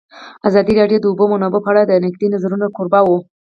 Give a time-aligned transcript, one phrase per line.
[0.47, 3.17] ازادي راډیو د د اوبو منابع په اړه د نقدي نظرونو کوربه وه.